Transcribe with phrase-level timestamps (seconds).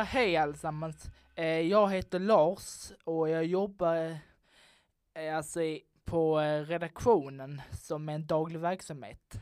[0.00, 1.10] Ja, hej allesammans.
[1.34, 4.18] Eh, jag heter Lars och jag jobbar
[5.14, 5.60] eh, alltså
[6.04, 9.34] på eh, redaktionen som en daglig verksamhet.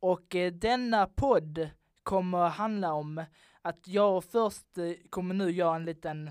[0.00, 1.70] Och denna podd
[2.02, 3.24] kommer handla om
[3.62, 4.78] att jag först
[5.10, 6.30] kommer nu göra en liten,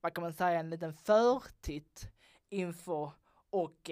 [0.00, 2.08] vad kan man säga, en liten förtitt
[2.48, 3.10] inför
[3.50, 3.90] och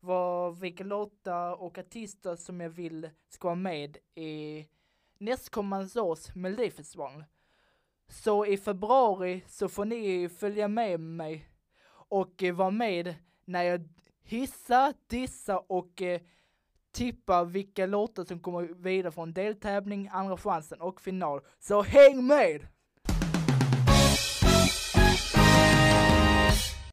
[0.00, 4.66] vad, vilka låtar och artister som jag vill ska vara med i
[5.18, 7.24] nästkommande års Melodifestival.
[8.08, 11.48] Så i februari så får ni följa med mig
[12.08, 13.88] och eh, vara med när jag
[14.22, 16.20] hissar, dissar och eh,
[16.92, 21.40] tippar vilka låtar som kommer vidare från deltävling, andra chansen och final.
[21.58, 22.66] Så häng med!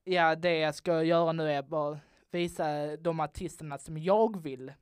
[0.03, 1.99] Ja, det jag ska göra nu är bara
[2.31, 4.73] visa de artisterna som jag vill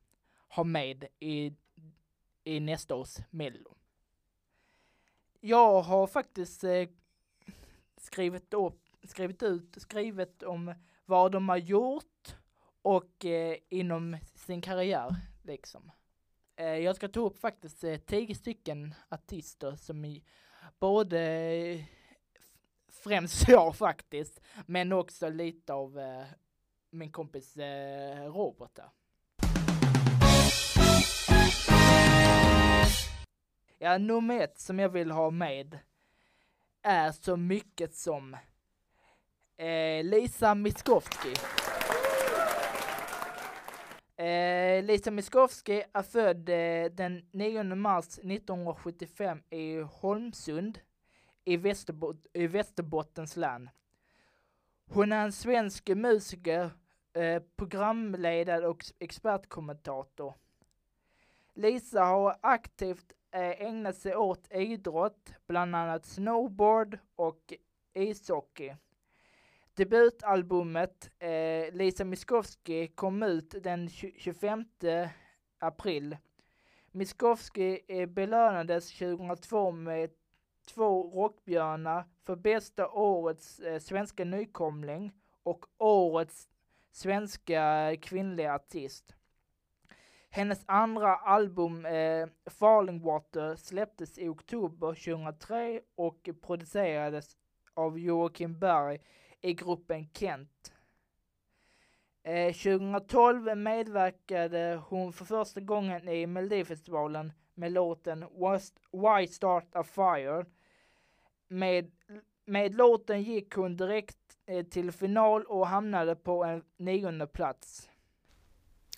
[0.50, 1.54] ha med i,
[2.44, 3.76] i nästa års Mello.
[5.44, 6.90] Jag har faktiskt eh,
[7.98, 10.74] skrivit, upp, skrivit ut, skrivit om
[11.06, 12.36] vad de har gjort
[12.82, 15.92] och eh, inom sin karriär liksom.
[16.56, 20.24] Eh, jag ska ta upp faktiskt eh, tio stycken artister som i
[20.80, 21.84] både eh,
[22.88, 26.26] främst jag faktiskt, men också lite av eh,
[26.90, 28.90] min kompis eh, Robert där.
[33.84, 35.80] Ja, nummer ett som jag vill ha med
[36.82, 38.34] är så mycket som
[39.58, 41.34] eh, Lisa Miskovsky.
[44.26, 50.80] Eh, Lisa Miskovsky är född eh, den 9 mars 1975 i Holmsund
[51.46, 53.70] i, Västerbot- i Västerbottens län.
[54.90, 56.72] Hon är en svensk musiker,
[57.14, 60.34] eh, programledare och expertkommentator.
[61.54, 67.54] Lisa har aktivt Eh, ägnat sig åt idrott, bland annat snowboard och
[67.94, 68.76] ishockey.
[69.74, 74.66] Debutalbumet eh, Lisa Miskovsky kom ut den 25
[75.60, 76.18] april.
[76.92, 80.12] Miskovsky eh, belönades 2002 med
[80.68, 85.12] två Rockbjörnar för bästa årets eh, svenska nykomling
[85.44, 86.50] och årets
[86.92, 89.16] svenska kvinnliga artist.
[90.34, 97.38] Hennes andra album eh, Falling Water släpptes i oktober 2003 och producerades
[97.74, 99.00] av Joakim Berg
[99.42, 100.74] i gruppen Kent.
[102.24, 108.26] Eh, 2012 medverkade hon för första gången i Melodifestivalen med låten
[108.92, 110.46] Why Start a Fire.
[111.48, 111.92] Med,
[112.46, 117.91] med låten gick hon direkt eh, till final och hamnade på en nionde plats.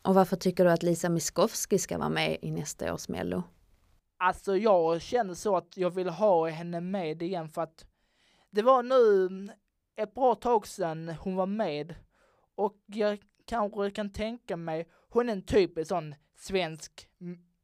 [0.04, 3.44] Och varför tycker du att Lisa Miskovsky ska vara med i nästa års Mello?
[4.18, 7.86] Alltså jag känner så att jag vill ha henne med igen för att
[8.52, 9.30] det var nu
[9.96, 11.96] ett bra tag sedan hon var med
[12.56, 17.08] och jag kanske kan tänka mig, hon är en typisk sån svensk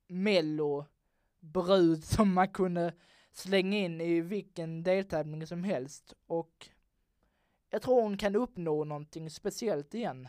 [0.07, 2.93] mello-brud som man kunde
[3.31, 6.69] slänga in i vilken deltävling som helst och
[7.69, 10.27] jag tror hon kan uppnå någonting speciellt igen.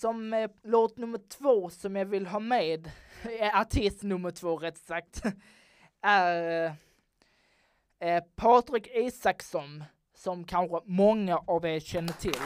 [0.00, 2.90] Som eh, låt nummer två som jag vill ha med,
[3.40, 5.22] eh, artist nummer två rätt sagt,
[6.00, 6.66] är
[7.98, 9.84] eh, Patrik Isaksson
[10.14, 12.40] som kanske många av er känner till.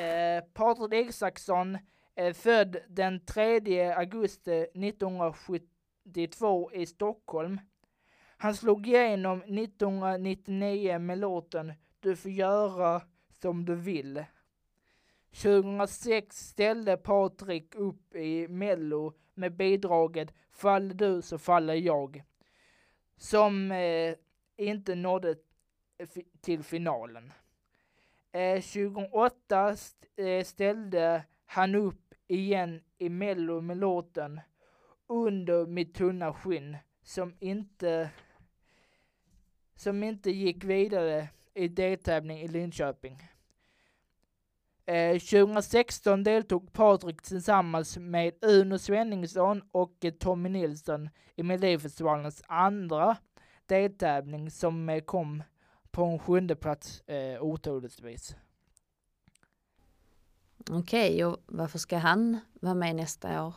[0.00, 1.78] Eh, Patrik Isaksson
[2.14, 7.60] är född den 3 augusti 1972 i Stockholm.
[8.36, 13.02] Han slog igenom 1999 med låten Du får göra
[13.40, 14.24] som du vill.
[15.32, 22.22] 2006 ställde Patrik upp i Mello med bidraget Faller du så faller jag.
[23.16, 24.14] Som eh,
[24.56, 25.36] inte nådde
[26.40, 27.32] till finalen.
[28.32, 34.40] Eh, 2008 st- eh, ställde han upp igen i Mello med låten
[35.06, 38.10] Under mitt tunna skinn som inte
[39.74, 43.28] som inte gick vidare i deltävling i Linköping.
[44.88, 53.16] Eh, 2016 deltog Patrik tillsammans med Uno Svenningsson och eh, Tommy Nilsson i Melodifestivalens andra
[53.66, 55.42] deltävling som eh, kom
[55.90, 58.36] på en sjunde plats eh, otroligtvis.
[60.70, 63.54] Okej, och varför ska han vara med nästa år?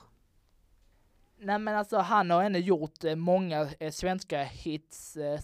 [1.38, 5.40] Nej men alltså han har ändå gjort eh, många eh, svenska hits eh,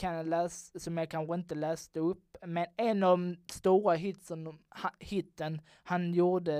[0.00, 2.36] som jag läsa, som jag kanske inte läste upp.
[2.46, 6.58] Men en av de stora hitsen, ha, hitten han gjorde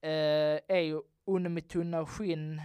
[0.00, 2.62] eh, är ju Under mitt tunna skinn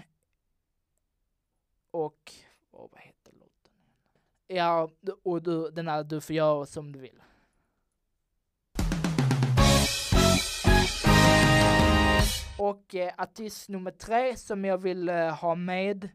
[1.91, 2.31] och,
[2.71, 3.73] oh, vad heter låten?
[4.47, 4.89] Ja,
[5.23, 7.21] och du, den här Du får göra som du vill.
[12.59, 16.09] Och eh, artist nummer tre som jag vill eh, ha med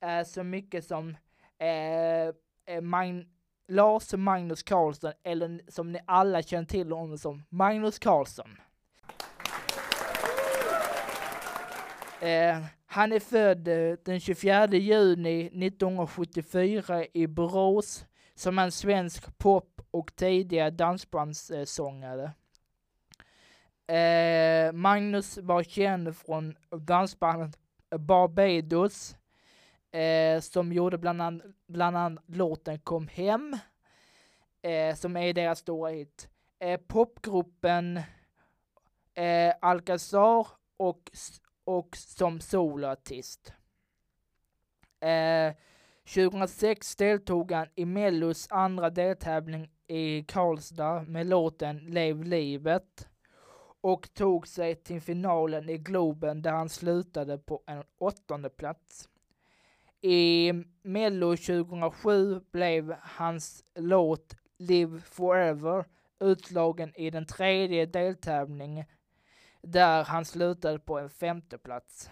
[0.00, 1.16] eh, så mycket som
[1.58, 2.34] eh
[2.82, 3.33] Magn
[3.68, 8.56] Lars Magnus Karlsson, eller som ni alla känner till honom som Magnus Karlsson.
[12.20, 19.80] Eh, han är född eh, den 24 juni 1974 i Borås som en svensk pop
[19.90, 22.32] och tidigare dansbandssångare.
[23.86, 27.58] Eh, Magnus var känd från dansbandet
[27.98, 29.16] Barbados
[29.94, 33.58] eh, som gjorde bland annat, bland annat låten Kom hem
[34.62, 36.28] eh, som är deras stora hit.
[36.58, 38.00] Eh, popgruppen
[39.14, 40.46] eh, Alcazar
[40.76, 41.10] och,
[41.64, 43.52] och som soloartist.
[45.00, 45.54] Eh,
[46.14, 53.08] 2006 deltog han i Mellos andra deltävling i Karlstad med låten Lev livet
[53.80, 59.08] och tog sig till finalen i Globen där han slutade på en åttonde plats.
[60.06, 60.52] I
[60.82, 65.84] Mello 2007 blev hans låt Live Forever
[66.20, 68.84] utslagen i den tredje deltävlingen
[69.62, 72.10] där han slutade på en femte plats.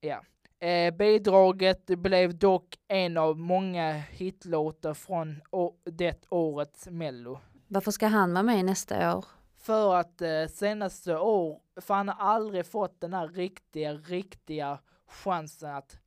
[0.00, 0.22] Ja.
[0.66, 5.40] Eh, bidraget blev dock en av många hitlåtar från
[5.84, 7.38] det årets Mello.
[7.68, 9.24] Varför ska han vara med nästa år?
[9.58, 14.78] För att eh, senaste år, för han har aldrig fått den här riktiga, riktiga
[15.12, 15.98] chansen att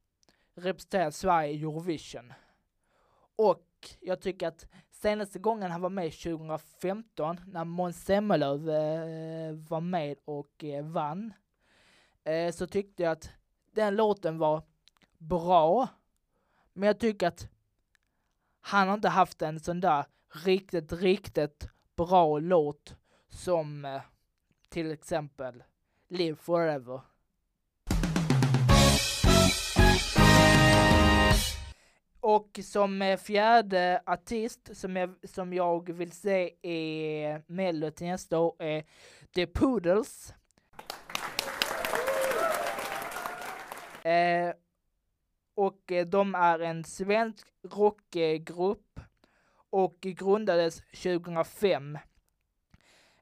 [0.56, 2.34] representera Sverige i Eurovision.
[3.36, 3.66] Och
[4.02, 10.18] jag tycker att senaste gången han var med 2015 när Måns Zelmerlöw eh, var med
[10.25, 11.34] och eh, vann
[12.24, 13.31] eh, så tyckte jag att
[13.72, 14.63] den låten var
[15.18, 15.88] bra.
[16.74, 17.50] Men jag tycker att
[18.62, 20.06] han har inte haft en sån där
[20.46, 22.96] riktigt, riktigt bra låt
[23.30, 24.01] som eh,
[24.69, 25.63] till exempel
[26.08, 27.01] Live Forever.
[32.27, 38.39] Och som eh, fjärde artist som jag, som jag vill se i Mello till nästa
[38.39, 38.83] år är
[39.36, 40.33] The Poodles.
[44.04, 44.54] Eh,
[45.56, 49.00] och eh, de är en svensk rockgrupp
[49.69, 51.98] och grundades 2005.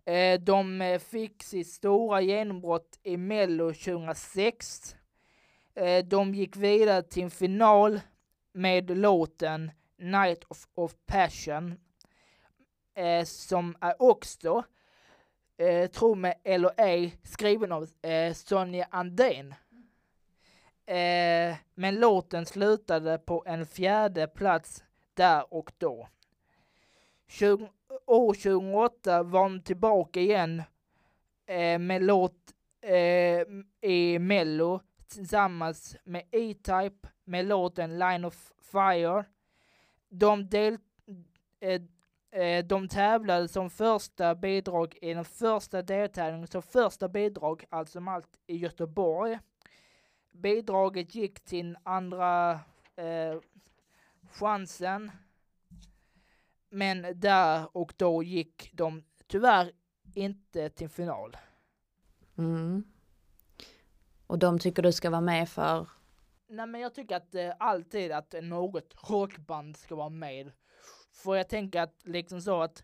[0.06, 4.96] Eh, de eh, fick sitt stora genombrott i Mello 2006.
[5.76, 8.00] Eh, de gick vidare till en final
[8.54, 11.80] med låten Night of, of Passion
[12.96, 14.64] eh, som är också,
[15.58, 19.56] eh, tro mig eller ej, skriven av eh, Sonja Andén.
[20.86, 24.84] Eh, men låten slutade på en fjärde plats
[25.14, 26.08] där och då.
[27.28, 27.70] 20,
[28.06, 30.64] år 2008 var hon tillbaka igen
[31.46, 33.42] eh, med låt eh,
[33.82, 34.82] i Mello
[35.16, 39.26] tillsammans med E-Type med låten Line of Fire.
[40.10, 40.78] De, del,
[41.60, 41.82] eh,
[42.32, 48.08] eh de tävlade som första bidrag i den första deltävlingen, som första bidrag, alltså som
[48.08, 49.40] allt i Göteborg.
[50.32, 52.52] Bidraget gick till andra
[52.96, 53.40] eh,
[54.32, 55.12] chansen.
[56.70, 59.72] Men där och då gick de tyvärr
[60.16, 61.38] inte till final.
[62.38, 62.84] Mm.
[64.34, 65.88] Och de tycker du ska vara med för?
[66.48, 70.52] Nej men jag tycker att eh, alltid att något rockband ska vara med.
[71.12, 72.84] För jag tänker att liksom så att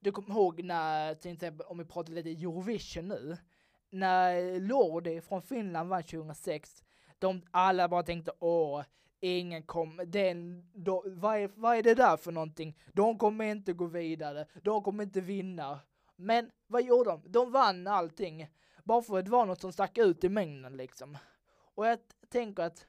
[0.00, 3.36] du kommer ihåg när, till exempel om vi pratar lite Eurovision nu,
[3.90, 6.84] när Lordi från Finland vann 2006,
[7.18, 8.82] de alla bara tänkte åh,
[9.20, 12.78] ingen kommer, den, då, vad, är, vad är det där för någonting?
[12.92, 15.80] De kommer inte gå vidare, de kommer inte vinna.
[16.16, 17.22] Men vad gjorde de?
[17.26, 18.48] De vann allting.
[18.84, 21.18] Bara för att det var något som stack ut i mängden liksom.
[21.74, 22.86] Och jag tänker att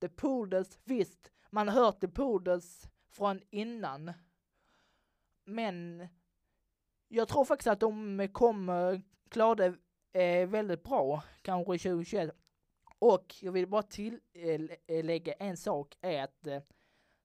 [0.00, 4.12] The Poodles, visst, man har hört The Poodles från innan.
[5.44, 6.08] Men
[7.08, 9.74] jag tror faktiskt att de kommer klara det
[10.22, 12.30] eh, väldigt bra, kanske 2021.
[12.98, 16.62] Och jag vill bara tillägga eh, eh, en sak är att eh,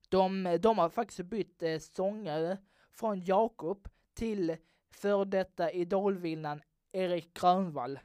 [0.10, 2.58] de, de har faktiskt bytt eh, sångare
[2.92, 4.58] från Jakob till
[4.92, 6.62] för detta idolvinnaren
[6.94, 8.00] Erik Grönvall.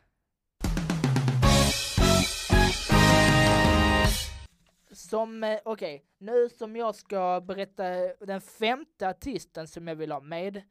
[4.91, 7.85] Som, eh, okej, okay, nu som jag ska berätta
[8.21, 10.63] den femte artisten som jag vill ha med.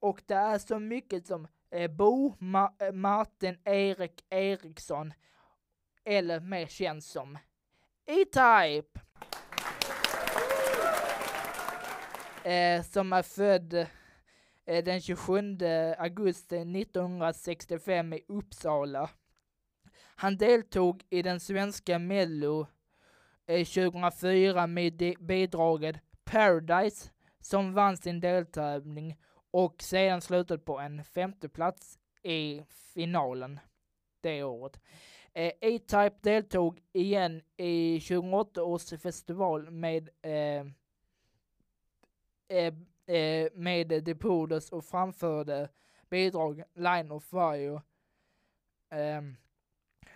[0.00, 5.12] Och det är så mycket som eh, Bo Ma eh, Martin Erik Eriksson,
[6.04, 7.38] eller mer känd som
[8.06, 9.00] E-Type.
[12.48, 13.86] Eh, som är född
[14.68, 15.62] Eh, den 27
[15.98, 19.10] augusti 1965 i Uppsala.
[20.16, 22.66] Han deltog i den svenska Mello
[23.46, 27.10] eh, 2004 med bidraget Paradise
[27.40, 29.16] som vann sin deltävling
[29.50, 32.62] och sedan slutade på en femte plats i
[32.94, 33.60] finalen
[34.20, 34.80] det året.
[35.32, 40.66] Eh, E-Type deltog igen i 2008 års festival med eh,
[43.08, 45.68] eh, med The Poodles och framförde
[46.10, 47.82] bidrag Line of Fire.
[48.90, 49.22] Eh,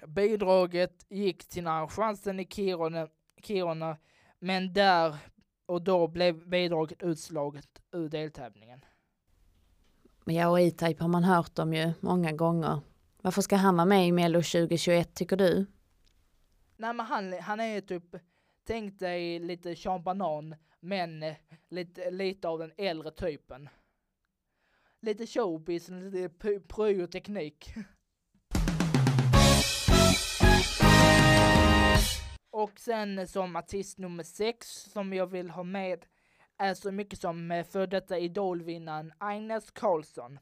[0.07, 3.09] bidraget gick till chansen i Kiruna,
[3.43, 3.97] Kiruna
[4.39, 5.17] men där
[5.67, 8.85] och då blev bidraget utslaget ur deltävlingen.
[10.25, 12.81] Ja, och E-Type har man hört om ju många gånger.
[13.23, 15.67] Varför ska han vara med i Mello 2021 tycker du?
[16.77, 18.05] Nej men han, han är typ,
[18.67, 21.35] tänk dig lite Sean Banan, men eh,
[21.69, 23.69] lite, lite av den äldre typen.
[25.01, 26.29] Lite showbiz, lite
[26.69, 27.75] pryoteknik.
[32.51, 36.07] Och sen som artist nummer sex som jag vill ha med
[36.59, 40.39] är så mycket som eh, för detta idolvinnaren Agnes Karlsson.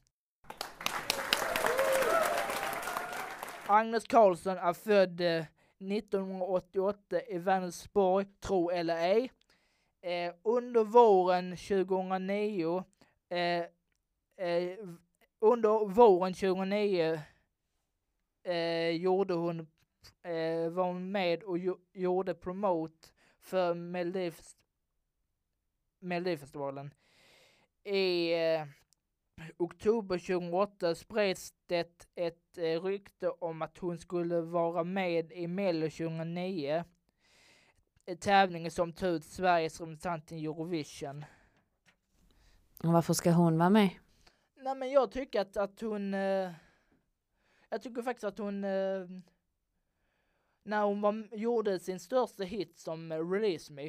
[3.67, 5.45] Agnes Karlsson är född eh,
[5.79, 9.31] 1988 i Vänersborg, tro eller ej.
[10.03, 12.85] Eh, under våren 2009
[13.29, 13.65] eh,
[14.47, 14.79] eh,
[15.41, 17.21] under våren 2009
[18.45, 19.61] eh, gjorde hon
[20.23, 21.59] eh, var hon med och
[21.93, 24.57] gjorde promote för Melodifest
[25.99, 26.95] Melodifestivalen.
[27.85, 28.67] I eh,
[29.57, 35.91] oktober 2008 spreds det ett eh, rykte om att hon skulle vara med i Mello
[35.91, 36.85] 2009.
[38.17, 41.25] Tävlingen som tog ut Sveriges representant i Eurovision.
[42.83, 43.91] Och varför ska hon vara med?
[44.57, 46.15] Nej men jag tycker att, att hon...
[46.15, 46.53] Eh,
[47.69, 48.65] jag tycker faktiskt att hon...
[48.65, 49.07] Eh,
[50.63, 53.89] när hon var, gjorde sin största hit som Release Me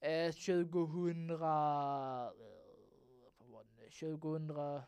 [0.00, 1.30] eh, 2000...
[1.30, 2.30] Eh, vad
[3.38, 4.82] var det, 2000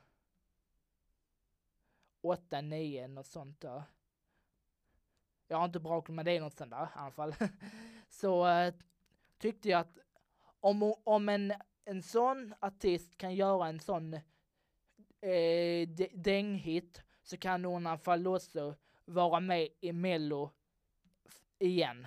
[2.20, 3.82] 8, 9, något sånt där.
[5.48, 7.34] Jag har inte bra koll, men det är något sånt där i alla fall.
[8.08, 8.74] Så eh,
[9.38, 9.98] tyckte jag att
[10.60, 11.52] om, om en,
[11.84, 14.14] en sån artist kan göra en sån
[15.20, 18.74] eh, dänghit så kan hon i alla fall också
[19.04, 20.50] vara med i Mello
[21.58, 22.06] igen.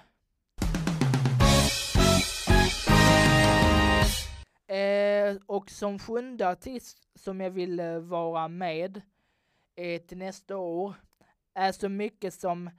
[4.67, 9.01] Eh, och som sjunde artist som jag vill eh, vara med
[9.75, 10.95] eh, till nästa år
[11.53, 12.69] är så mycket som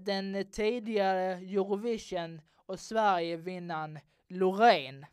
[0.00, 3.98] den tidigare Eurovision och Sverige-vinnaren
[4.28, 5.06] Loreen.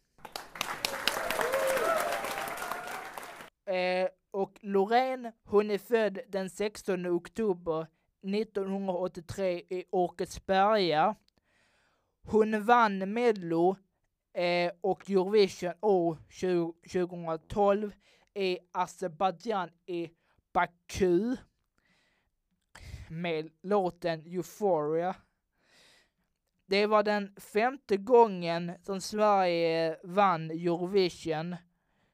[3.65, 7.87] Eh, och Loreen, hon är född den 16 oktober
[8.21, 11.15] 1983 i Åkersberga.
[12.23, 13.75] Hon vann Mello
[14.33, 16.17] eh, och Eurovision år
[16.93, 17.91] 2012
[18.33, 20.09] i Azerbajdzjan i
[20.53, 21.35] Baku
[23.09, 25.15] med låten Euphoria.
[26.69, 31.55] Det var den femte gången som Sverige vann Eurovision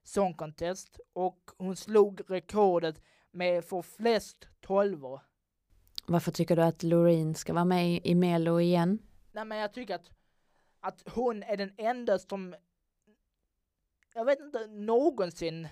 [0.03, 5.21] Song Contest och hon slog rekordet med för flest tolvor.
[6.05, 8.99] Varför tycker du att Loreen ska vara med i Melo igen?
[9.31, 10.09] Nej men jag tycker att,
[10.79, 12.55] att hon är den enda som,
[14.13, 15.67] jag vet inte, någonsin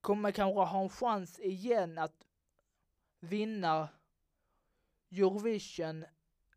[0.00, 2.26] kommer kanske ha en chans igen att
[3.20, 3.88] vinna
[5.10, 6.04] Eurovision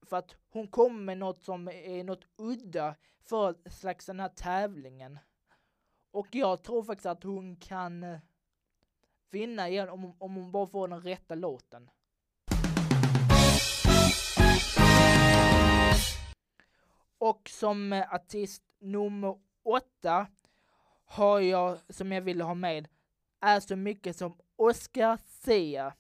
[0.02, 5.20] för att hon kommer med något som är något udda för slags den här tävlingen.
[6.12, 8.20] Och jag tror faktiskt att hon kan eh,
[9.32, 11.90] vinna igen om, om hon bara får den rätta låten.
[17.18, 20.28] Och som eh, artist nummer åtta
[21.06, 22.88] har jag, som jag ville ha med,
[23.40, 25.94] är så mycket som Oscar Sia.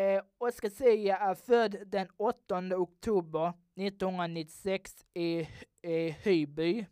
[0.00, 5.48] Eh, Oscar Zia är född den 8 oktober 1996 i,
[5.82, 6.86] i Hyby.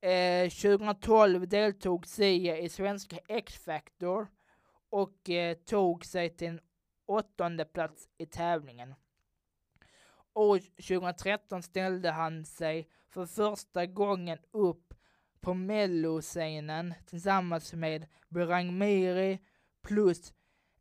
[0.00, 4.26] Eh, 2012 deltog Zia i svenska X-Factor
[4.90, 6.60] och eh, tog sig till en
[7.06, 8.94] åttonde plats i tävlingen.
[10.34, 14.94] År 2013 ställde han sig för första gången upp
[15.40, 19.38] på melloscenen tillsammans med Berang Miri
[19.82, 20.34] plus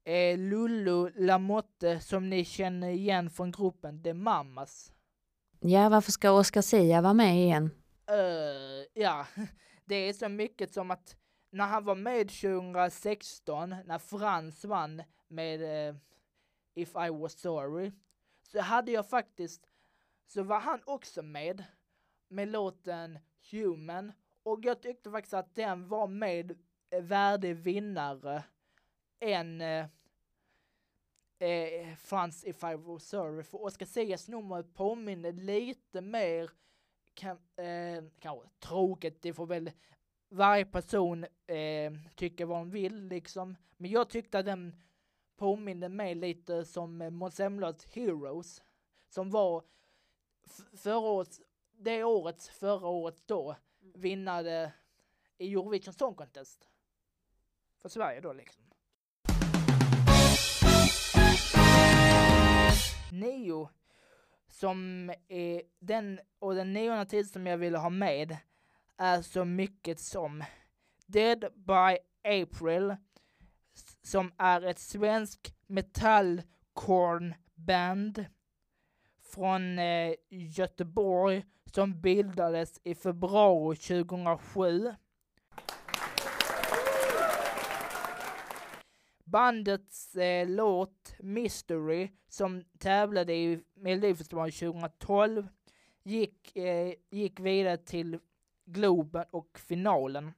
[0.07, 4.91] eh, Lulu Lamotte som ni känner igen från gruppen The Mamas.
[5.59, 7.69] Ja, varför ska Oscar Sia vara med igen?
[8.11, 9.27] Uh, ja,
[9.85, 11.15] det är så mycket som att
[11.51, 15.99] när han var med 2016, när Frans vann med uh,
[16.75, 17.91] If I was sorry,
[18.43, 19.61] så hade jag faktiskt,
[20.27, 21.63] så var han också med
[22.27, 23.19] med låten
[23.51, 24.11] Human
[24.43, 26.57] och jag tyckte faktiskt att den var med
[27.01, 28.43] värdig vinnare
[29.19, 29.85] än uh,
[31.39, 36.50] eh, Frans If I was sorry, för Oscar Sias nummer påminner lite mer
[37.13, 39.72] kan, eh, kanske tråkigt, det får väl
[40.29, 43.56] varje person eh, tycka vad de vill liksom.
[43.77, 44.75] Men jag tyckte att den
[45.38, 48.63] påminner mig lite som Måns Zelmerlöws Heroes,
[49.10, 49.63] som var
[50.74, 51.39] förra året,
[51.72, 54.74] det året, förra året då, vinnade
[55.38, 56.70] i Eurovision Song Contest.
[57.82, 58.66] För Sverige då liksom.
[63.11, 63.69] Nio
[64.47, 68.37] som är den och den nionde artist som jag ville ha med
[68.97, 70.43] är så mycket som
[71.05, 72.95] Dead by April
[74.03, 78.25] som är ett svensk metallkornband
[79.21, 84.95] från eh, Göteborg som bildades i februari 2007.
[89.27, 95.47] Bandets eh, låt Mystery som tävlade i Melodifestivalen 2012
[96.03, 98.19] gick, eh, gick vidare till
[98.65, 100.33] Globen och finalen.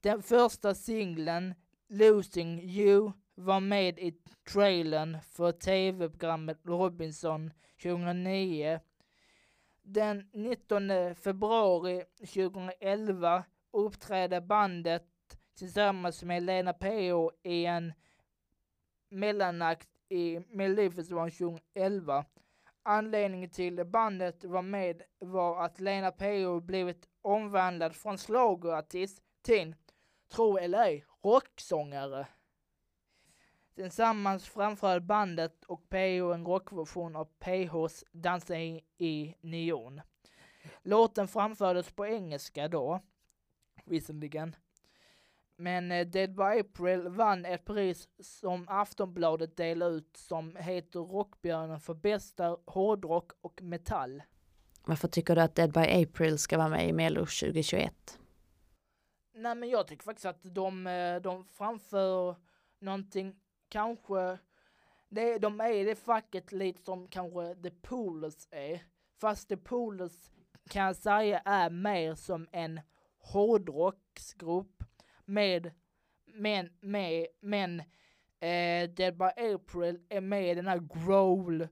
[0.00, 1.54] Den första singeln,
[1.88, 4.12] Losing You, var med i
[4.52, 7.50] trailern för tv-programmet Robinson
[7.82, 8.80] 2009.
[9.82, 15.09] Den 19 februari 2011 uppträdde bandet
[15.54, 17.92] tillsammans med Lena Ph i en
[19.08, 22.24] mellanakt i Melodifestivalen 2011.
[22.82, 29.74] Anledningen till bandet var med var att Lena Ph blivit omvandlad från schlagerartist till,
[30.28, 32.26] tro eller ej, rocksångare.
[33.74, 40.00] Tillsammans framförde bandet och Ph en rockversion av PHs Dansa i, i neon.
[40.82, 43.00] Låten framfördes på engelska då,
[43.84, 44.56] visserligen.
[45.60, 51.80] Men eh, Dead by April vann ett pris som Aftonbladet delade ut som heter Rockbjörnen
[51.80, 54.22] för bästa hårdrock och metall.
[54.84, 58.18] Varför tycker du att Dead by April ska vara med i Mello 2021?
[59.34, 62.36] Nej men jag tycker faktiskt att de, eh, de framför
[62.78, 63.36] någonting
[63.68, 64.38] kanske,
[65.08, 68.82] det, de är i det facket lite som kanske The Poolers är.
[69.20, 70.30] Fast The Poolers
[70.70, 72.80] kan jag säga är mer som en
[73.18, 74.84] hårdrocksgrupp
[75.30, 75.70] med,
[76.26, 77.80] men, med, men
[78.40, 81.68] eh, Dead by April är med i den här growl,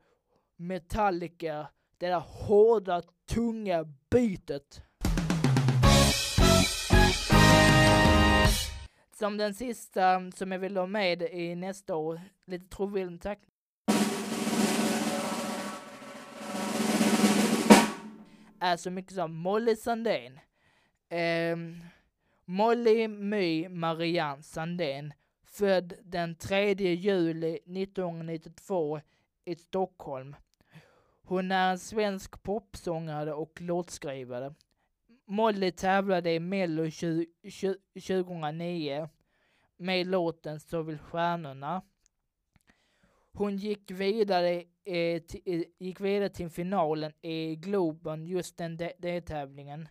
[0.56, 1.68] Metallica,
[1.98, 4.82] det där hårda, tunga bytet.
[9.14, 13.38] Som den sista som jag vill ha med i nästa år, lite trovillen tack.
[18.60, 20.38] Är så mycket som Molly Sandén.
[21.10, 21.80] Um,
[22.50, 25.12] Molly My Marianne Sandén,
[25.46, 29.00] född den 3 juli 1992
[29.44, 30.36] i Stockholm.
[31.22, 34.54] Hon är en svensk popsångare och låtskrivare.
[35.26, 39.08] Molly tävlade i Mello 2009
[39.76, 41.82] med låten Så vill stjärnorna.
[43.32, 49.88] Hon gick vidare, eh, eh gick vidare till finalen i Globen, just den deltävlingen.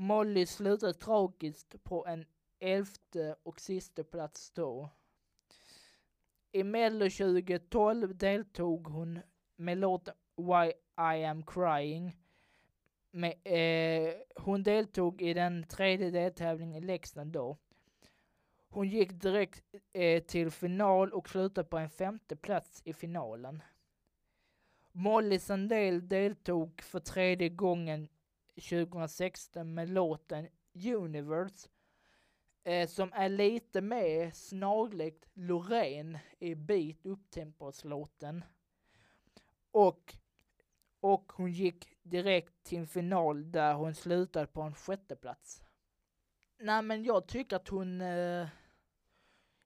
[0.00, 2.24] Molly slutade tragiskt på en
[2.60, 4.90] elfte och sista plats då.
[6.52, 9.20] I Mello 2012 deltog hon
[9.56, 10.72] med låten Why
[11.16, 12.16] I am crying.
[13.10, 17.56] Med, eh, hon deltog i den tredje deltävlingen i Leksand då.
[18.68, 23.62] Hon gick direkt eh, till final och slutade på en femte plats i finalen.
[24.92, 28.08] Molly Sandell deltog för tredje gången
[28.60, 30.48] 2016 med låten
[30.86, 31.68] Universe
[32.64, 38.44] eh, som är lite mer snarlikt Loreen i beat upptemposlåten.
[39.70, 40.16] Och,
[41.00, 45.62] och hon gick direkt till en final där hon slutade på en sjätte plats.
[46.58, 48.48] Nej men jag tycker att hon eh,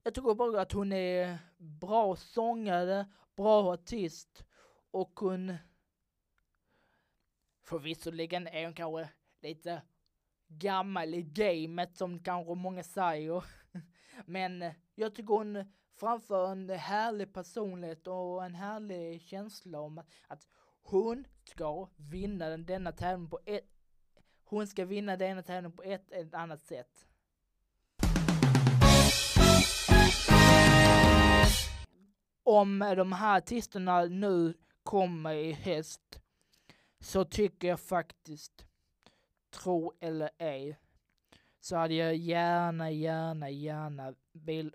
[0.05, 4.44] jag tycker bara att hon är bra sångare, bra artist
[4.90, 5.57] och hon
[7.62, 9.09] Förvisserligen är hon kanske
[9.42, 9.83] lite
[10.48, 13.44] gammal i gamet som kanske många säger.
[14.27, 20.48] Men jag tycker hon framför en härlig personlighet och en härlig känsla om att, att
[20.83, 23.68] hon ska vinna denna tävling på ett
[24.53, 27.07] hon ska vinna denna tävling på ett eller annat sätt.
[32.42, 36.21] Om de här artisterna nu kommer i höst
[37.03, 38.67] så tycker jag faktiskt,
[39.51, 40.79] tro eller ej,
[41.61, 44.15] så hade jag gärna, gärna, gärna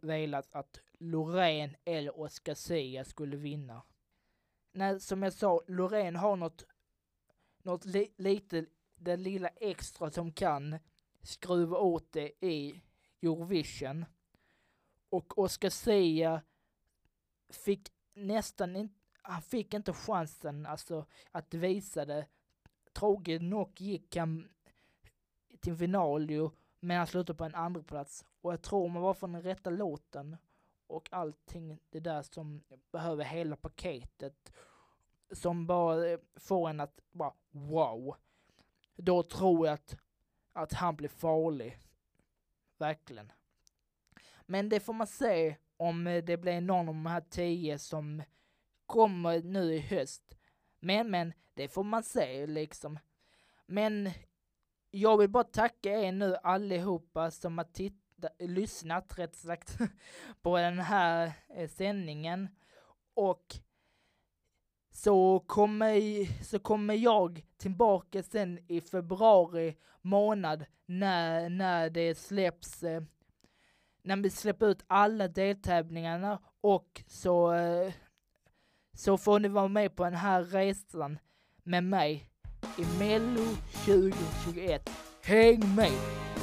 [0.01, 3.81] velat att Loreen eller Oscar Sia skulle vinna.
[4.71, 6.65] Nej, som jag sa, Loreen har något,
[7.63, 10.79] något li, lite, det lilla extra som kan
[11.21, 12.81] skruva åt det i
[13.21, 14.05] Eurovision.
[15.09, 16.41] Och Oscar Sia
[17.49, 18.95] fick nästan inte,
[19.27, 22.27] han fick inte chansen alltså att visa det.
[22.93, 24.49] Tråkigt nog gick han
[25.59, 29.13] till final ju, men han slutade på en andra plats Och jag tror man var
[29.13, 30.37] från den rätta låten
[30.87, 34.53] och allting det där som behöver hela paketet
[35.31, 38.15] som bara får en att bara wow.
[38.95, 39.97] Då tror jag att,
[40.53, 41.77] att han blir farlig.
[42.77, 43.31] Verkligen.
[44.45, 48.23] Men det får man se om eh, det blir någon av de här tio som
[48.87, 50.37] kommer nu i höst.
[50.79, 52.99] Men, men, det får man se liksom.
[53.65, 54.09] Men
[54.91, 59.77] jag vill bara tacka er nu allihopa som har titta, lyssnat rätt sagt
[60.41, 62.49] på den här eh, sändningen.
[63.13, 63.55] Och
[64.91, 73.01] så kommer, så kommer jag tillbaka sen i februari månad när, när det släpps eh,
[74.01, 77.93] när vi släpper ut alla deltävlingarna och så, eh,
[78.97, 81.19] så får ni vara med på den här resan
[81.63, 82.29] med mig
[82.77, 83.45] i Mello
[83.85, 84.89] 2021.
[85.23, 86.36] Häng med!